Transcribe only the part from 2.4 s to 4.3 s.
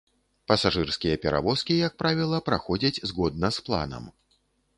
праходзяць згодна з планам.